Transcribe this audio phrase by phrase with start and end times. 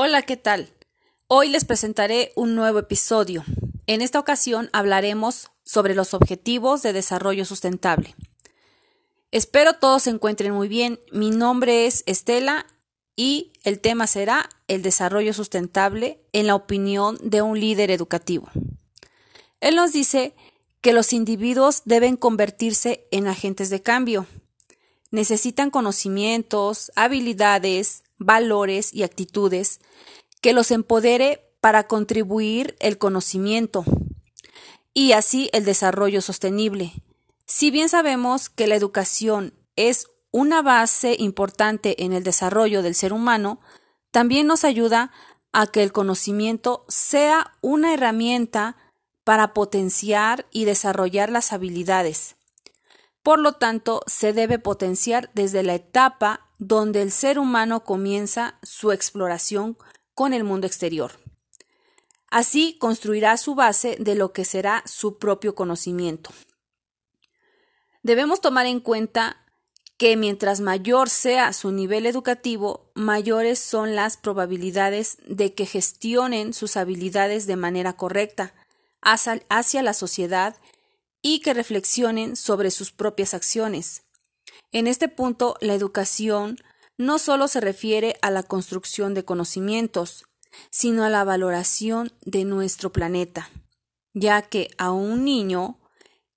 [0.00, 0.68] Hola, ¿qué tal?
[1.26, 3.44] Hoy les presentaré un nuevo episodio.
[3.88, 8.14] En esta ocasión hablaremos sobre los objetivos de desarrollo sustentable.
[9.32, 11.00] Espero todos se encuentren muy bien.
[11.10, 12.64] Mi nombre es Estela
[13.16, 18.48] y el tema será el desarrollo sustentable en la opinión de un líder educativo.
[19.60, 20.32] Él nos dice
[20.80, 24.28] que los individuos deben convertirse en agentes de cambio.
[25.10, 29.80] Necesitan conocimientos, habilidades, valores y actitudes
[30.40, 33.84] que los empodere para contribuir el conocimiento
[34.94, 36.92] y así el desarrollo sostenible.
[37.46, 43.12] Si bien sabemos que la educación es una base importante en el desarrollo del ser
[43.12, 43.60] humano,
[44.10, 45.12] también nos ayuda
[45.52, 48.76] a que el conocimiento sea una herramienta
[49.24, 52.37] para potenciar y desarrollar las habilidades.
[53.22, 58.92] Por lo tanto, se debe potenciar desde la etapa donde el ser humano comienza su
[58.92, 59.76] exploración
[60.14, 61.12] con el mundo exterior.
[62.30, 66.30] Así construirá su base de lo que será su propio conocimiento.
[68.02, 69.44] Debemos tomar en cuenta
[69.98, 76.76] que mientras mayor sea su nivel educativo, mayores son las probabilidades de que gestionen sus
[76.76, 78.54] habilidades de manera correcta
[79.02, 80.56] hacia, la sociedad
[81.34, 84.04] y que reflexionen sobre sus propias acciones.
[84.72, 86.56] En este punto, la educación
[86.96, 90.24] no solo se refiere a la construcción de conocimientos,
[90.70, 93.50] sino a la valoración de nuestro planeta,
[94.14, 95.78] ya que a un niño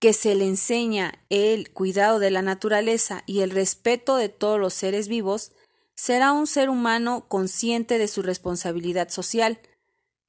[0.00, 4.74] que se le enseña el cuidado de la naturaleza y el respeto de todos los
[4.74, 5.52] seres vivos,
[5.94, 9.60] será un ser humano consciente de su responsabilidad social,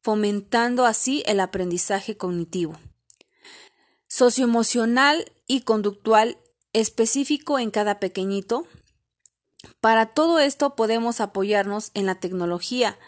[0.03, 2.77] fomentando así el aprendizaje cognitivo,
[4.13, 6.37] socioemocional y conductual
[6.71, 8.67] específico en cada pequeñito.
[9.81, 12.99] Para todo esto podemos apoyarnos en la tecnología,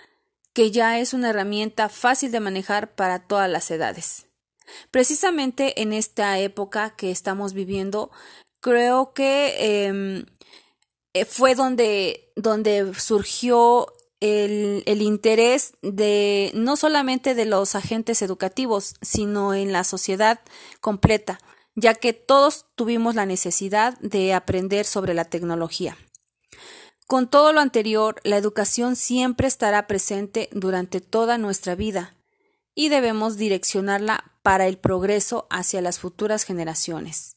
[0.53, 4.25] que ya es una herramienta fácil de manejar para todas las edades.
[4.89, 8.09] Precisamente en esta época que estamos viviendo,
[8.59, 10.25] creo que em,
[11.13, 19.53] eh, fue donde, donde surgió el, interés de no solamente de los agentes educativos, sino
[19.53, 20.41] en la sociedad
[20.79, 21.39] completa
[21.75, 25.97] ya que todos tuvimos la necesidad de aprender sobre la tecnología.
[27.05, 32.15] Con todo lo anterior, la educación siempre estará presente durante toda nuestra vida
[32.73, 37.34] y debemos direccionarla para el progreso hacia las futuras generaciones.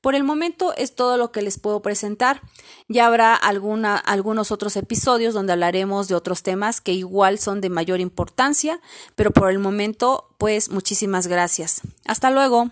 [0.00, 2.42] Por el momento es todo lo que les puedo presentar.
[2.88, 7.70] Ya habrá alguna, algunos otros episodios donde hablaremos de otros temas que igual son de
[7.70, 8.80] mayor importancia,
[9.14, 11.80] pero por el momento, pues muchísimas gracias.
[12.04, 12.70] Hasta luego.